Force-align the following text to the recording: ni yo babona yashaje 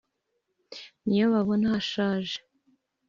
ni 1.05 1.15
yo 1.19 1.25
babona 1.33 1.65
yashaje 1.75 2.37